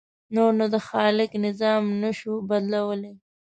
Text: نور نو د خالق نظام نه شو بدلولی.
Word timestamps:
نور 0.35 0.51
نو 0.59 0.65
د 0.73 0.75
خالق 0.87 1.31
نظام 1.45 1.83
نه 2.01 2.11
شو 2.19 2.33
بدلولی. 2.49 3.13